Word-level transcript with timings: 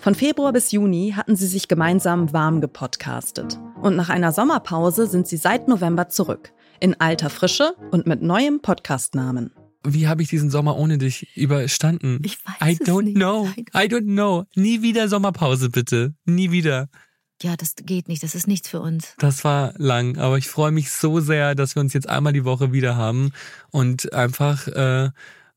Von 0.00 0.14
Februar 0.14 0.54
bis 0.54 0.72
Juni 0.72 1.12
hatten 1.14 1.36
sie 1.36 1.46
sich 1.46 1.68
gemeinsam 1.68 2.32
warm 2.32 2.62
gepodcastet. 2.62 3.58
Und 3.82 3.96
nach 3.96 4.08
einer 4.08 4.32
Sommerpause 4.32 5.06
sind 5.06 5.28
sie 5.28 5.36
seit 5.36 5.68
November 5.68 6.08
zurück. 6.08 6.54
In 6.80 6.98
alter 6.98 7.28
Frische 7.28 7.74
und 7.90 8.06
mit 8.06 8.22
neuem 8.22 8.62
Podcastnamen. 8.62 9.52
Wie 9.84 10.08
habe 10.08 10.22
ich 10.22 10.28
diesen 10.28 10.48
Sommer 10.48 10.78
ohne 10.78 10.96
dich 10.96 11.36
überstanden? 11.36 12.22
Ich 12.24 12.38
weiß 12.46 12.70
I 12.70 12.78
es 12.80 12.88
don't 12.88 13.02
nicht. 13.02 13.16
know. 13.16 13.46
I 13.74 13.88
don't 13.88 14.06
know. 14.06 14.44
Nie 14.54 14.80
wieder 14.80 15.06
Sommerpause, 15.08 15.68
bitte. 15.68 16.14
Nie 16.24 16.50
wieder. 16.50 16.88
Ja, 17.42 17.56
das 17.58 17.74
geht 17.76 18.08
nicht. 18.08 18.22
Das 18.22 18.34
ist 18.34 18.46
nichts 18.46 18.70
für 18.70 18.80
uns. 18.80 19.14
Das 19.18 19.44
war 19.44 19.74
lang, 19.76 20.16
aber 20.16 20.38
ich 20.38 20.48
freue 20.48 20.72
mich 20.72 20.90
so 20.90 21.20
sehr, 21.20 21.54
dass 21.54 21.74
wir 21.74 21.80
uns 21.80 21.92
jetzt 21.92 22.08
einmal 22.08 22.32
die 22.32 22.46
Woche 22.46 22.72
wieder 22.72 22.96
haben 22.96 23.32
und 23.70 24.14
einfach 24.14 24.66
äh, 24.68 25.10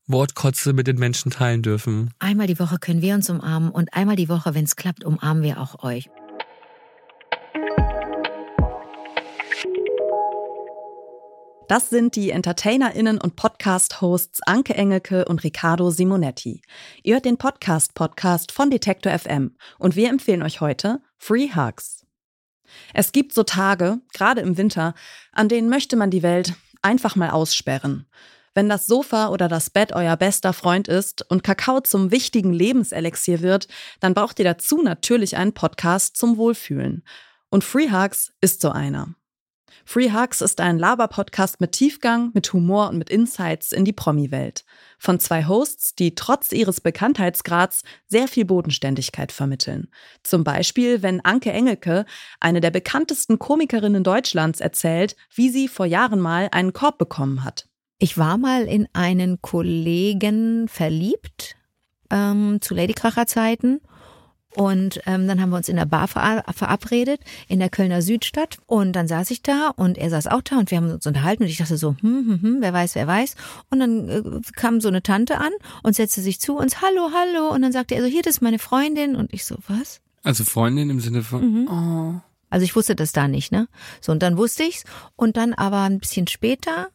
Wortkotze 0.06 0.74
mit 0.74 0.86
den 0.86 0.98
Menschen 0.98 1.30
teilen 1.30 1.62
dürfen. 1.62 2.12
Einmal 2.18 2.46
die 2.46 2.58
Woche 2.58 2.78
können 2.78 3.00
wir 3.00 3.14
uns 3.14 3.30
umarmen 3.30 3.70
und 3.70 3.94
einmal 3.94 4.16
die 4.16 4.28
Woche, 4.28 4.54
wenn 4.54 4.64
es 4.64 4.76
klappt, 4.76 5.02
umarmen 5.02 5.42
wir 5.42 5.60
auch 5.60 5.82
euch. 5.82 6.10
Das 11.68 11.88
sind 11.88 12.14
die 12.14 12.28
EntertainerInnen 12.28 13.18
und 13.18 13.36
Podcast-Hosts 13.36 14.42
Anke 14.42 14.74
Engelke 14.74 15.24
und 15.24 15.42
Riccardo 15.42 15.90
Simonetti. 15.90 16.60
Ihr 17.02 17.14
hört 17.14 17.24
den 17.24 17.38
Podcast-Podcast 17.38 18.52
von 18.52 18.68
Detektor 18.68 19.18
FM 19.18 19.56
und 19.78 19.96
wir 19.96 20.10
empfehlen 20.10 20.42
euch 20.42 20.60
heute 20.60 21.00
Free 21.16 21.48
Hugs. 21.56 22.04
Es 22.92 23.12
gibt 23.12 23.32
so 23.32 23.42
Tage, 23.42 24.00
gerade 24.12 24.42
im 24.42 24.58
Winter, 24.58 24.94
an 25.32 25.48
denen 25.48 25.70
möchte 25.70 25.96
man 25.96 26.10
die 26.10 26.22
Welt 26.22 26.52
einfach 26.82 27.16
mal 27.16 27.30
aussperren. 27.30 28.06
Wenn 28.54 28.68
das 28.68 28.86
Sofa 28.86 29.28
oder 29.28 29.48
das 29.48 29.68
Bett 29.68 29.92
euer 29.92 30.16
bester 30.16 30.52
Freund 30.52 30.86
ist 30.86 31.28
und 31.28 31.42
Kakao 31.42 31.80
zum 31.80 32.12
wichtigen 32.12 32.52
Lebenselixier 32.52 33.42
wird, 33.42 33.66
dann 33.98 34.14
braucht 34.14 34.38
ihr 34.38 34.44
dazu 34.44 34.80
natürlich 34.80 35.36
einen 35.36 35.54
Podcast 35.54 36.16
zum 36.16 36.36
Wohlfühlen. 36.36 37.02
Und 37.50 37.64
Free 37.64 37.90
Hugs 37.90 38.32
ist 38.40 38.60
so 38.60 38.70
einer. 38.70 39.14
Free 39.84 40.12
Hugs 40.12 40.40
ist 40.40 40.60
ein 40.60 40.78
Laber-Podcast 40.78 41.60
mit 41.60 41.72
Tiefgang, 41.72 42.30
mit 42.32 42.52
Humor 42.52 42.88
und 42.88 42.98
mit 42.98 43.10
Insights 43.10 43.72
in 43.72 43.84
die 43.84 43.92
Promi-Welt. 43.92 44.64
Von 44.98 45.20
zwei 45.20 45.46
Hosts, 45.46 45.94
die 45.94 46.14
trotz 46.14 46.52
ihres 46.52 46.80
Bekanntheitsgrads 46.80 47.82
sehr 48.06 48.28
viel 48.28 48.46
Bodenständigkeit 48.46 49.30
vermitteln. 49.30 49.90
Zum 50.22 50.42
Beispiel, 50.42 51.02
wenn 51.02 51.22
Anke 51.24 51.52
Engelke, 51.52 52.06
eine 52.40 52.60
der 52.60 52.70
bekanntesten 52.70 53.38
Komikerinnen 53.38 54.04
Deutschlands, 54.04 54.60
erzählt, 54.60 55.16
wie 55.34 55.50
sie 55.50 55.68
vor 55.68 55.86
Jahren 55.86 56.20
mal 56.20 56.48
einen 56.50 56.72
Korb 56.72 56.96
bekommen 56.96 57.44
hat. 57.44 57.68
Ich 57.98 58.18
war 58.18 58.38
mal 58.38 58.64
in 58.64 58.88
einen 58.92 59.40
Kollegen 59.40 60.68
verliebt 60.68 61.56
ähm, 62.10 62.58
zu 62.60 62.74
Ladykracher 62.74 63.26
Zeiten. 63.26 63.80
Und 64.56 65.00
ähm, 65.06 65.26
dann 65.26 65.40
haben 65.40 65.50
wir 65.50 65.56
uns 65.56 65.68
in 65.68 65.76
der 65.76 65.84
Bar 65.84 66.06
ver 66.06 66.44
verabredet, 66.54 67.20
in 67.48 67.58
der 67.58 67.70
Kölner 67.70 68.02
Südstadt. 68.02 68.58
Und 68.66 68.92
dann 68.92 69.08
saß 69.08 69.30
ich 69.32 69.42
da 69.42 69.70
und 69.74 69.98
er 69.98 70.10
saß 70.10 70.28
auch 70.28 70.42
da 70.42 70.58
und 70.58 70.70
wir 70.70 70.78
haben 70.78 70.90
uns 70.90 71.06
unterhalten 71.06 71.42
und 71.42 71.48
ich 71.48 71.56
dachte 71.56 71.76
so, 71.76 71.96
hm, 72.00 72.26
hm, 72.26 72.42
hm, 72.42 72.56
wer 72.60 72.72
weiß, 72.72 72.94
wer 72.94 73.06
weiß. 73.06 73.34
Und 73.70 73.80
dann 73.80 74.08
äh, 74.08 74.22
kam 74.54 74.80
so 74.80 74.88
eine 74.88 75.02
Tante 75.02 75.38
an 75.38 75.52
und 75.82 75.96
setzte 75.96 76.20
sich 76.20 76.40
zu 76.40 76.56
uns, 76.56 76.80
hallo, 76.82 77.10
hallo. 77.12 77.52
Und 77.52 77.62
dann 77.62 77.72
sagte 77.72 77.96
er 77.96 78.02
so, 78.02 78.08
hier, 78.08 78.22
das 78.22 78.36
ist 78.36 78.42
meine 78.42 78.60
Freundin. 78.60 79.16
Und 79.16 79.32
ich 79.32 79.44
so, 79.44 79.56
was? 79.66 80.00
Also 80.22 80.44
Freundin 80.44 80.88
im 80.88 81.00
Sinne 81.00 81.22
von, 81.22 81.68
oh. 81.68 82.20
Also 82.48 82.62
ich 82.62 82.76
wusste 82.76 82.94
das 82.94 83.10
da 83.10 83.26
nicht, 83.26 83.50
ne? 83.50 83.66
So, 84.00 84.12
und 84.12 84.22
dann 84.22 84.36
wusste 84.36 84.62
ich's. 84.62 84.84
Und 85.16 85.36
dann 85.36 85.54
aber 85.54 85.82
ein 85.82 85.98
bisschen 85.98 86.28
später, 86.28 86.88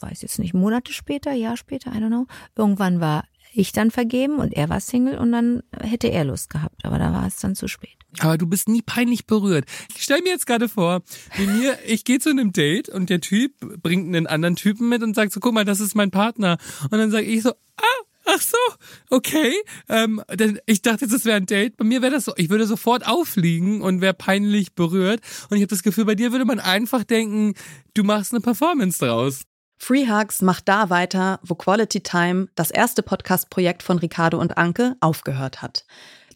weiß 0.00 0.22
jetzt 0.22 0.38
nicht, 0.38 0.54
Monate 0.54 0.92
später, 0.92 1.32
Jahr 1.32 1.56
später, 1.56 1.92
I 1.92 1.98
don't 1.98 2.08
know, 2.08 2.26
irgendwann 2.56 3.00
war 3.00 3.24
ich 3.54 3.72
dann 3.72 3.90
vergeben 3.90 4.38
und 4.38 4.52
er 4.52 4.68
war 4.68 4.80
Single 4.80 5.16
und 5.18 5.32
dann 5.32 5.62
hätte 5.80 6.08
er 6.08 6.24
Lust 6.24 6.50
gehabt, 6.50 6.84
aber 6.84 6.98
da 6.98 7.12
war 7.12 7.26
es 7.26 7.36
dann 7.36 7.54
zu 7.54 7.68
spät. 7.68 7.96
Aber 8.18 8.38
du 8.38 8.46
bist 8.46 8.68
nie 8.68 8.82
peinlich 8.82 9.26
berührt. 9.26 9.64
Ich 9.96 10.02
stell 10.02 10.20
mir 10.22 10.30
jetzt 10.30 10.46
gerade 10.46 10.68
vor, 10.68 11.02
wie 11.36 11.46
mir, 11.46 11.78
ich 11.86 12.04
gehe 12.04 12.18
zu 12.18 12.30
einem 12.30 12.52
Date 12.52 12.88
und 12.88 13.10
der 13.10 13.20
Typ 13.20 13.52
bringt 13.82 14.08
einen 14.08 14.26
anderen 14.26 14.56
Typen 14.56 14.88
mit 14.88 15.02
und 15.02 15.14
sagt 15.14 15.32
so, 15.32 15.40
guck 15.40 15.54
mal, 15.54 15.64
das 15.64 15.80
ist 15.80 15.94
mein 15.94 16.10
Partner. 16.10 16.58
Und 16.84 16.98
dann 16.98 17.10
sage 17.10 17.26
ich 17.26 17.42
so, 17.42 17.50
ah, 17.50 18.04
ach 18.26 18.40
so, 18.40 18.56
okay. 19.10 19.54
Ähm, 19.88 20.22
denn 20.32 20.58
ich 20.66 20.82
dachte, 20.82 21.06
das 21.06 21.24
wäre 21.24 21.36
ein 21.36 21.46
Date. 21.46 21.76
Bei 21.76 21.84
mir 21.84 22.02
wäre 22.02 22.12
das 22.12 22.24
so, 22.24 22.32
ich 22.36 22.50
würde 22.50 22.66
sofort 22.66 23.06
aufliegen 23.06 23.82
und 23.82 24.00
wäre 24.00 24.14
peinlich 24.14 24.74
berührt. 24.74 25.20
Und 25.50 25.56
ich 25.56 25.62
habe 25.62 25.70
das 25.70 25.82
Gefühl, 25.82 26.04
bei 26.04 26.14
dir 26.14 26.32
würde 26.32 26.44
man 26.44 26.60
einfach 26.60 27.04
denken, 27.04 27.54
du 27.94 28.04
machst 28.04 28.32
eine 28.32 28.40
Performance 28.40 28.98
draus. 29.04 29.42
Free 29.76 30.08
Hugs 30.08 30.40
macht 30.40 30.68
da 30.68 30.88
weiter, 30.88 31.40
wo 31.42 31.54
Quality 31.54 32.00
Time, 32.00 32.48
das 32.54 32.70
erste 32.70 33.02
Podcast-Projekt 33.02 33.82
von 33.82 33.98
Ricardo 33.98 34.38
und 34.38 34.56
Anke, 34.56 34.96
aufgehört 35.00 35.62
hat. 35.62 35.84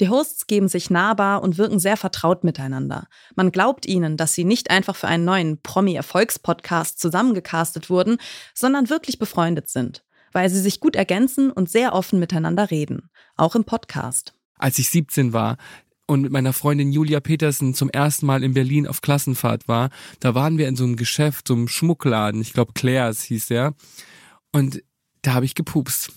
Die 0.00 0.08
Hosts 0.08 0.46
geben 0.46 0.68
sich 0.68 0.90
nahbar 0.90 1.42
und 1.42 1.58
wirken 1.58 1.80
sehr 1.80 1.96
vertraut 1.96 2.44
miteinander. 2.44 3.08
Man 3.34 3.50
glaubt 3.50 3.86
ihnen, 3.86 4.16
dass 4.16 4.34
sie 4.34 4.44
nicht 4.44 4.70
einfach 4.70 4.94
für 4.94 5.08
einen 5.08 5.24
neuen 5.24 5.60
Promi-Erfolgspodcast 5.60 7.00
zusammengecastet 7.00 7.90
wurden, 7.90 8.18
sondern 8.54 8.90
wirklich 8.90 9.18
befreundet 9.18 9.68
sind, 9.68 10.04
weil 10.32 10.50
sie 10.50 10.60
sich 10.60 10.78
gut 10.78 10.94
ergänzen 10.94 11.50
und 11.50 11.70
sehr 11.70 11.94
offen 11.94 12.20
miteinander 12.20 12.70
reden, 12.70 13.10
auch 13.36 13.56
im 13.56 13.64
Podcast. 13.64 14.34
Als 14.56 14.78
ich 14.78 14.90
17 14.90 15.32
war, 15.32 15.56
und 16.08 16.22
mit 16.22 16.32
meiner 16.32 16.52
Freundin 16.52 16.90
Julia 16.90 17.20
Petersen 17.20 17.74
zum 17.74 17.90
ersten 17.90 18.26
Mal 18.26 18.42
in 18.42 18.54
Berlin 18.54 18.86
auf 18.86 19.02
Klassenfahrt 19.02 19.68
war, 19.68 19.90
da 20.20 20.34
waren 20.34 20.58
wir 20.58 20.66
in 20.66 20.74
so 20.74 20.84
einem 20.84 20.96
Geschäft, 20.96 21.46
so 21.46 21.54
einem 21.54 21.68
Schmuckladen, 21.68 22.40
ich 22.40 22.54
glaube 22.54 22.72
Claire's 22.74 23.22
hieß 23.22 23.46
der. 23.46 23.74
Und 24.50 24.82
da 25.22 25.34
habe 25.34 25.44
ich 25.44 25.54
gepupst. 25.54 26.10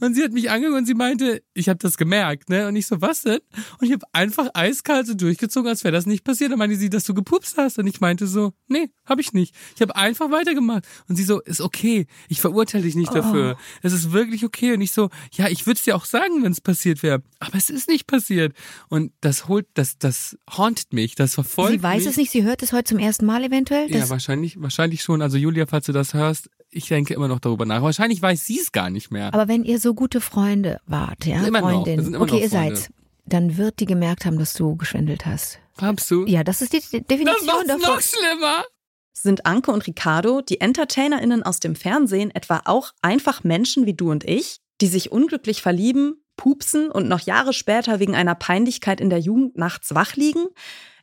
Und 0.00 0.14
sie 0.14 0.22
hat 0.22 0.32
mich 0.32 0.50
angeguckt 0.50 0.78
und 0.78 0.86
sie 0.86 0.94
meinte, 0.94 1.42
ich 1.54 1.68
habe 1.68 1.78
das 1.78 1.96
gemerkt, 1.96 2.50
ne? 2.50 2.68
Und 2.68 2.76
ich 2.76 2.86
so, 2.86 3.00
was 3.00 3.22
denn? 3.22 3.38
Und 3.78 3.86
ich 3.86 3.92
habe 3.92 4.04
einfach 4.12 4.50
eiskalt 4.52 5.06
so 5.06 5.14
durchgezogen, 5.14 5.68
als 5.68 5.84
wäre 5.84 5.92
das 5.92 6.04
nicht 6.04 6.24
passiert. 6.24 6.52
Und 6.52 6.58
meinte 6.58 6.76
sie, 6.76 6.90
dass 6.90 7.04
du 7.04 7.14
gepupst 7.14 7.56
hast. 7.56 7.78
Und 7.78 7.86
ich 7.86 8.00
meinte 8.00 8.26
so, 8.26 8.52
nee, 8.68 8.90
habe 9.06 9.20
ich 9.20 9.32
nicht. 9.32 9.54
Ich 9.74 9.82
habe 9.82 9.96
einfach 9.96 10.30
weitergemacht. 10.30 10.84
Und 11.08 11.16
sie 11.16 11.24
so, 11.24 11.40
ist 11.40 11.60
okay. 11.60 12.06
Ich 12.28 12.40
verurteile 12.40 12.84
dich 12.84 12.96
nicht 12.96 13.14
dafür. 13.14 13.56
Es 13.82 13.92
ist 13.92 14.12
wirklich 14.12 14.44
okay. 14.44 14.74
Und 14.74 14.80
ich 14.80 14.92
so, 14.92 15.10
ja, 15.32 15.48
ich 15.48 15.66
würde 15.66 15.78
es 15.78 15.84
dir 15.84 15.96
auch 15.96 16.04
sagen, 16.04 16.42
wenn 16.42 16.52
es 16.52 16.60
passiert 16.60 17.02
wäre. 17.02 17.22
Aber 17.38 17.56
es 17.56 17.70
ist 17.70 17.88
nicht 17.88 18.06
passiert. 18.06 18.54
Und 18.88 19.12
das 19.20 19.48
holt, 19.48 19.66
das, 19.74 19.98
das 19.98 20.36
hauntet 20.50 20.92
mich. 20.92 21.14
Das 21.14 21.34
verfolgt 21.34 21.72
sie 21.72 21.82
weiß 21.82 22.00
mich. 22.00 22.10
es 22.10 22.16
nicht, 22.16 22.30
sie 22.30 22.42
hört 22.42 22.62
es 22.62 22.72
heute 22.72 22.84
zum 22.84 22.98
ersten 22.98 23.26
Mal 23.26 23.44
eventuell. 23.44 23.90
Ja, 23.90 24.08
wahrscheinlich, 24.10 24.60
wahrscheinlich 24.60 25.02
schon. 25.02 25.22
Also 25.22 25.36
Julia, 25.36 25.66
falls 25.66 25.86
du 25.86 25.92
das 25.92 26.14
hörst, 26.14 26.50
ich 26.74 26.88
denke 26.88 27.14
immer 27.14 27.28
noch 27.28 27.40
darüber 27.40 27.64
nach. 27.66 27.82
Wahrscheinlich 27.82 28.20
weiß 28.20 28.44
sie 28.44 28.58
es 28.60 28.72
gar 28.72 28.90
nicht 28.90 29.10
mehr. 29.10 29.32
aber 29.32 29.48
wenn 29.48 29.64
ihr 29.64 29.78
so 29.80 29.94
gute 29.94 30.20
Freunde 30.20 30.80
wart, 30.86 31.24
ja, 31.26 31.42
Immer 31.44 31.60
noch. 31.60 31.70
Freundin, 31.70 31.96
Wir 31.98 32.04
sind 32.04 32.14
immer 32.14 32.24
okay, 32.24 32.34
noch 32.34 32.40
ihr 32.42 32.48
seid, 32.48 32.90
dann 33.26 33.56
wird 33.56 33.80
die 33.80 33.86
gemerkt 33.86 34.26
haben, 34.26 34.38
dass 34.38 34.52
du 34.52 34.76
geschwindelt 34.76 35.24
hast. 35.26 35.58
Habst 35.80 36.10
du? 36.10 36.26
Ja, 36.26 36.44
das 36.44 36.60
ist 36.62 36.72
die 36.72 36.80
De- 36.80 37.00
das 37.00 37.06
Definition 37.08 37.46
macht's 37.46 37.66
davon. 37.66 37.80
noch 37.94 38.00
schlimmer. 38.00 38.64
Sind 39.12 39.46
Anke 39.46 39.70
und 39.70 39.86
Ricardo, 39.86 40.40
die 40.42 40.60
EntertainerInnen 40.60 41.42
aus 41.44 41.60
dem 41.60 41.76
Fernsehen, 41.76 42.30
etwa 42.32 42.62
auch 42.64 42.92
einfach 43.00 43.44
Menschen 43.44 43.86
wie 43.86 43.94
du 43.94 44.10
und 44.10 44.24
ich, 44.24 44.58
die 44.80 44.88
sich 44.88 45.12
unglücklich 45.12 45.62
verlieben, 45.62 46.16
pupsen 46.36 46.90
und 46.90 47.08
noch 47.08 47.20
Jahre 47.20 47.52
später 47.52 48.00
wegen 48.00 48.14
einer 48.16 48.34
Peinlichkeit 48.34 49.00
in 49.00 49.08
der 49.10 49.20
Jugend 49.20 49.56
nachts 49.56 49.94
wach 49.94 50.16
liegen? 50.16 50.46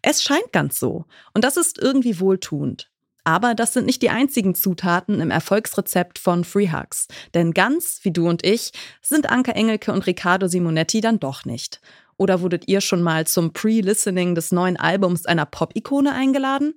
Es 0.02 0.22
scheint 0.24 0.52
ganz 0.52 0.78
so. 0.80 1.06
Und 1.34 1.44
das 1.46 1.56
ist 1.58 1.78
irgendwie 1.80 2.20
wohltuend. 2.20 2.91
Aber 3.24 3.54
das 3.54 3.74
sind 3.74 3.86
nicht 3.86 4.02
die 4.02 4.10
einzigen 4.10 4.56
Zutaten 4.56 5.22
im 5.22 5.30
Erfolgsrezept 5.30 6.18
von 6.18 6.44
Free 6.44 6.72
Hugs. 6.72 7.08
Denn 7.34 7.52
ganz 7.54 8.00
wie 8.04 8.12
du 8.12 8.28
und 8.28 8.46
ich 8.46 8.72
sind 9.02 9.30
Anke 9.30 9.54
Engelke 9.54 9.92
und 9.92 10.08
Riccardo 10.08 10.48
Simonetti 10.48 11.02
dann 11.02 11.20
doch 11.20 11.46
nicht. 11.46 11.82
Oder 12.18 12.42
wurdet 12.42 12.68
ihr 12.68 12.82
schon 12.82 13.02
mal 13.02 13.26
zum 13.28 13.54
Pre-Listening 13.54 14.36
des 14.36 14.52
neuen 14.52 14.78
Albums 14.78 15.26
einer 15.26 15.46
Pop-Ikone 15.46 16.14
eingeladen? 16.14 16.74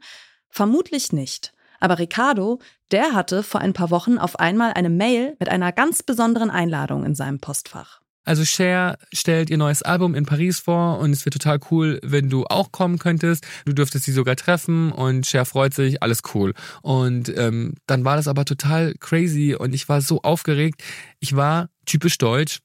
Vermutlich 0.48 1.12
nicht. 1.12 1.52
Aber 1.80 1.98
Ricardo, 1.98 2.60
der 2.92 3.12
hatte 3.12 3.42
vor 3.42 3.60
ein 3.60 3.72
paar 3.72 3.90
Wochen 3.90 4.18
auf 4.18 4.38
einmal 4.38 4.72
eine 4.72 4.90
Mail 4.90 5.36
mit 5.38 5.48
einer 5.48 5.72
ganz 5.72 6.02
besonderen 6.02 6.50
Einladung 6.50 7.04
in 7.04 7.14
seinem 7.14 7.40
Postfach. 7.40 8.03
Also 8.24 8.44
Cher 8.44 8.98
stellt 9.12 9.50
ihr 9.50 9.58
neues 9.58 9.82
Album 9.82 10.14
in 10.14 10.24
Paris 10.24 10.58
vor 10.58 10.98
und 10.98 11.12
es 11.12 11.24
wird 11.24 11.34
total 11.34 11.60
cool, 11.70 12.00
wenn 12.02 12.30
du 12.30 12.44
auch 12.46 12.72
kommen 12.72 12.98
könntest. 12.98 13.46
Du 13.66 13.72
dürftest 13.72 14.04
sie 14.04 14.12
sogar 14.12 14.36
treffen 14.36 14.92
und 14.92 15.26
Cher 15.26 15.44
freut 15.44 15.74
sich, 15.74 16.02
alles 16.02 16.22
cool. 16.34 16.54
Und 16.82 17.32
ähm, 17.36 17.74
dann 17.86 18.04
war 18.04 18.16
das 18.16 18.28
aber 18.28 18.44
total 18.44 18.94
crazy 18.98 19.54
und 19.54 19.74
ich 19.74 19.88
war 19.88 20.00
so 20.00 20.22
aufgeregt. 20.22 20.82
Ich 21.20 21.36
war 21.36 21.68
typisch 21.86 22.18
deutsch. 22.18 22.60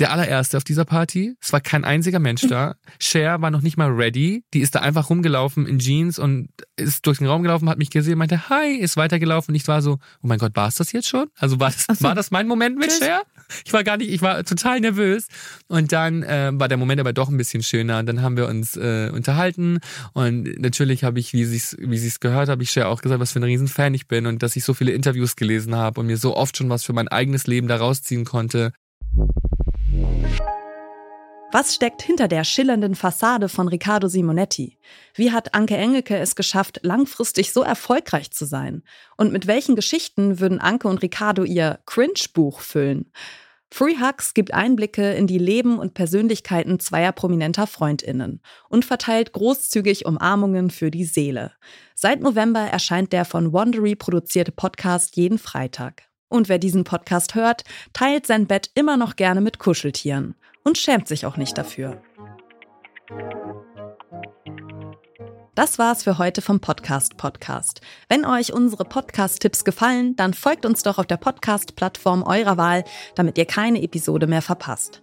Der 0.00 0.12
allererste 0.12 0.56
auf 0.56 0.64
dieser 0.64 0.86
Party. 0.86 1.36
Es 1.42 1.52
war 1.52 1.60
kein 1.60 1.84
einziger 1.84 2.20
Mensch 2.20 2.40
da. 2.48 2.74
Cher 2.98 3.42
war 3.42 3.50
noch 3.50 3.60
nicht 3.60 3.76
mal 3.76 3.90
ready. 3.90 4.44
Die 4.54 4.60
ist 4.60 4.74
da 4.74 4.80
einfach 4.80 5.10
rumgelaufen 5.10 5.66
in 5.66 5.78
Jeans 5.78 6.18
und 6.18 6.48
ist 6.76 7.06
durch 7.06 7.18
den 7.18 7.26
Raum 7.26 7.42
gelaufen, 7.42 7.68
hat 7.68 7.76
mich 7.76 7.90
gesehen, 7.90 8.16
meinte 8.16 8.48
Hi, 8.48 8.76
ist 8.76 8.96
weitergelaufen. 8.96 9.52
Und 9.52 9.56
ich 9.56 9.68
war 9.68 9.82
so, 9.82 9.98
oh 10.22 10.26
mein 10.26 10.38
Gott, 10.38 10.56
war 10.56 10.68
es 10.68 10.76
das 10.76 10.92
jetzt 10.92 11.06
schon? 11.06 11.26
Also 11.38 11.60
war 11.60 11.70
das, 11.70 11.98
so. 11.98 12.02
war 12.02 12.14
das 12.14 12.30
mein 12.30 12.48
Moment 12.48 12.78
mit. 12.78 12.90
Cher? 12.90 13.24
Ich 13.66 13.74
war 13.74 13.84
gar 13.84 13.98
nicht, 13.98 14.10
ich 14.10 14.22
war 14.22 14.42
total 14.42 14.80
nervös. 14.80 15.26
Und 15.68 15.92
dann 15.92 16.22
äh, 16.22 16.50
war 16.54 16.68
der 16.68 16.78
Moment 16.78 16.98
aber 16.98 17.12
doch 17.12 17.28
ein 17.28 17.36
bisschen 17.36 17.62
schöner. 17.62 17.98
Und 17.98 18.06
dann 18.06 18.22
haben 18.22 18.38
wir 18.38 18.48
uns 18.48 18.76
äh, 18.78 19.10
unterhalten. 19.12 19.80
Und 20.14 20.44
natürlich 20.60 21.04
habe 21.04 21.20
ich, 21.20 21.34
wie 21.34 21.44
sie 21.44 21.58
es 21.58 21.76
wie 21.78 21.98
sie's 21.98 22.20
gehört, 22.20 22.48
habe 22.48 22.62
ich 22.62 22.70
Cher 22.70 22.88
auch 22.88 23.02
gesagt, 23.02 23.20
was 23.20 23.32
für 23.32 23.40
ein 23.40 23.44
Riesenfan 23.44 23.92
ich 23.92 24.08
bin 24.08 24.24
und 24.24 24.42
dass 24.42 24.56
ich 24.56 24.64
so 24.64 24.72
viele 24.72 24.92
Interviews 24.92 25.36
gelesen 25.36 25.74
habe 25.74 26.00
und 26.00 26.06
mir 26.06 26.16
so 26.16 26.36
oft 26.36 26.56
schon 26.56 26.70
was 26.70 26.84
für 26.84 26.94
mein 26.94 27.08
eigenes 27.08 27.46
Leben 27.46 27.68
da 27.68 27.76
rausziehen 27.76 28.24
konnte. 28.24 28.72
Was 31.52 31.74
steckt 31.74 32.00
hinter 32.02 32.28
der 32.28 32.44
schillernden 32.44 32.94
Fassade 32.94 33.48
von 33.48 33.66
Riccardo 33.66 34.06
Simonetti? 34.06 34.78
Wie 35.14 35.32
hat 35.32 35.52
Anke 35.52 35.76
Engelke 35.76 36.16
es 36.16 36.36
geschafft, 36.36 36.78
langfristig 36.84 37.52
so 37.52 37.62
erfolgreich 37.62 38.30
zu 38.30 38.44
sein? 38.44 38.84
Und 39.16 39.32
mit 39.32 39.48
welchen 39.48 39.74
Geschichten 39.74 40.38
würden 40.38 40.60
Anke 40.60 40.86
und 40.86 41.02
Riccardo 41.02 41.42
ihr 41.42 41.80
Cringe-Buch 41.86 42.60
füllen? 42.60 43.10
Free 43.68 43.96
Hugs 44.00 44.32
gibt 44.32 44.54
Einblicke 44.54 45.12
in 45.14 45.26
die 45.26 45.38
Leben 45.38 45.80
und 45.80 45.94
Persönlichkeiten 45.94 46.78
zweier 46.78 47.10
prominenter 47.10 47.66
Freundinnen 47.66 48.40
und 48.68 48.84
verteilt 48.84 49.32
großzügig 49.32 50.06
Umarmungen 50.06 50.70
für 50.70 50.92
die 50.92 51.04
Seele. 51.04 51.50
Seit 51.96 52.20
November 52.20 52.60
erscheint 52.60 53.12
der 53.12 53.24
von 53.24 53.52
Wandery 53.52 53.96
produzierte 53.96 54.52
Podcast 54.52 55.16
jeden 55.16 55.38
Freitag. 55.38 56.04
Und 56.28 56.48
wer 56.48 56.58
diesen 56.60 56.84
Podcast 56.84 57.34
hört, 57.34 57.64
teilt 57.92 58.24
sein 58.24 58.46
Bett 58.46 58.70
immer 58.76 58.96
noch 58.96 59.16
gerne 59.16 59.40
mit 59.40 59.58
Kuscheltieren 59.58 60.36
und 60.64 60.78
schämt 60.78 61.08
sich 61.08 61.26
auch 61.26 61.36
nicht 61.36 61.56
dafür. 61.56 62.02
Das 65.54 65.78
war's 65.78 66.04
für 66.04 66.16
heute 66.16 66.40
vom 66.42 66.60
Podcast 66.60 67.16
Podcast. 67.16 67.80
Wenn 68.08 68.24
euch 68.24 68.52
unsere 68.52 68.84
Podcast-Tipps 68.84 69.64
gefallen, 69.64 70.16
dann 70.16 70.32
folgt 70.32 70.64
uns 70.64 70.82
doch 70.82 70.98
auf 70.98 71.06
der 71.06 71.18
Podcast-Plattform 71.18 72.22
eurer 72.22 72.56
Wahl, 72.56 72.84
damit 73.14 73.36
ihr 73.36 73.44
keine 73.46 73.82
Episode 73.82 74.26
mehr 74.26 74.42
verpasst. 74.42 75.02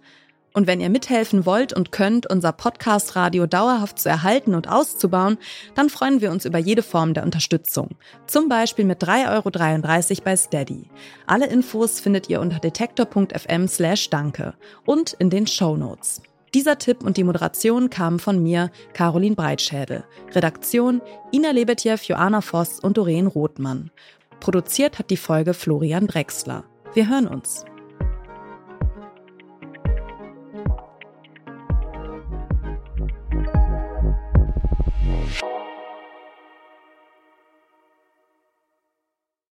Und 0.58 0.66
wenn 0.66 0.80
ihr 0.80 0.90
mithelfen 0.90 1.46
wollt 1.46 1.72
und 1.72 1.92
könnt, 1.92 2.28
unser 2.28 2.50
Podcast-Radio 2.50 3.46
dauerhaft 3.46 4.00
zu 4.00 4.08
erhalten 4.08 4.56
und 4.56 4.68
auszubauen, 4.68 5.38
dann 5.76 5.88
freuen 5.88 6.20
wir 6.20 6.32
uns 6.32 6.44
über 6.46 6.58
jede 6.58 6.82
Form 6.82 7.14
der 7.14 7.22
Unterstützung. 7.22 7.90
Zum 8.26 8.48
Beispiel 8.48 8.84
mit 8.84 9.00
3,33 9.00 10.10
Euro 10.10 10.22
bei 10.24 10.36
Steady. 10.36 10.90
Alle 11.28 11.46
Infos 11.46 12.00
findet 12.00 12.28
ihr 12.28 12.40
unter 12.40 12.58
detektor.fm 12.58 13.68
slash 13.68 14.10
danke 14.10 14.54
und 14.84 15.12
in 15.20 15.30
den 15.30 15.46
Show 15.46 15.76
Notes. 15.76 16.22
Dieser 16.54 16.76
Tipp 16.76 17.04
und 17.04 17.16
die 17.18 17.22
Moderation 17.22 17.88
kamen 17.88 18.18
von 18.18 18.42
mir, 18.42 18.72
Caroline 18.94 19.36
Breitschädel. 19.36 20.02
Redaktion 20.34 21.00
Ina 21.32 21.52
Lebetjew, 21.52 21.98
Joanna 22.02 22.40
Voss 22.40 22.80
und 22.80 22.96
Doreen 22.96 23.28
Rothmann. 23.28 23.92
Produziert 24.40 24.98
hat 24.98 25.10
die 25.10 25.16
Folge 25.18 25.54
Florian 25.54 26.08
Drexler. 26.08 26.64
Wir 26.94 27.08
hören 27.08 27.28
uns. 27.28 27.64